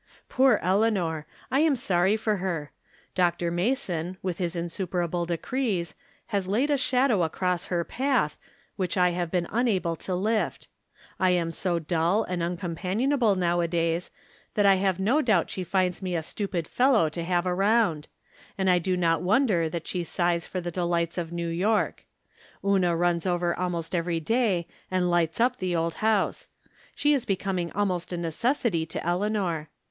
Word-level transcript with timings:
Poor 0.29 0.57
Eleanor! 0.63 1.27
I 1.51 1.59
am 1.59 1.75
sorry 1.75 2.17
for 2.17 2.37
her. 2.37 2.71
Dr. 3.13 3.51
Mason, 3.51 4.17
with 4.23 4.39
his 4.39 4.55
insuperable 4.55 5.27
decrees, 5.27 5.93
has 6.33 6.47
laid 6.47 6.71
a 6.71 6.75
shad 6.77 7.11
ow 7.11 7.21
across 7.21 7.65
her 7.65 7.83
path, 7.83 8.35
which 8.77 8.97
I 8.97 9.11
have 9.11 9.31
not 9.31 9.31
been 9.51 9.67
able 9.67 9.95
to 9.97 10.15
lift. 10.15 10.67
I 11.19 11.29
am 11.29 11.51
so 11.51 11.77
dull 11.77 12.23
and 12.23 12.41
uncompanionable 12.41 13.35
nowadays 13.35 14.09
that 14.55 14.65
I 14.65 14.77
have 14.77 14.99
no 14.99 15.21
doubt 15.21 15.51
she 15.51 15.63
finds 15.63 16.01
me 16.01 16.15
a 16.15 16.23
stupid 16.23 16.65
fellow 16.67 17.07
to 17.09 17.23
have 17.23 17.45
around; 17.45 18.07
and 18.57 18.71
I 18.71 18.79
do 18.79 18.97
not 18.97 19.21
wonder 19.21 19.69
that 19.69 19.85
she 19.85 20.03
sighs 20.03 20.47
for 20.47 20.59
the 20.59 20.71
delights 20.71 21.19
of 21.19 21.31
New 21.31 21.49
York. 21.49 22.05
Una 22.65 22.95
runs 22.95 23.27
over 23.27 23.53
almost 23.55 23.93
every 23.93 24.19
day, 24.19 24.67
and 24.89 25.11
lights 25.11 25.39
up 25.39 25.57
the 25.57 25.75
old 25.75 25.93
house. 26.01 26.47
She 26.95 27.13
is 27.13 27.23
becoming 27.23 27.71
almost 27.73 28.11
a 28.11 28.17
necessity 28.17 28.87
to 28.87 29.05
Eleanor. 29.05 29.69